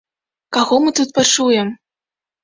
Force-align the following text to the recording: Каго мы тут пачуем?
Каго 0.55 0.79
мы 0.85 0.93
тут 0.99 1.11
пачуем? 1.17 1.67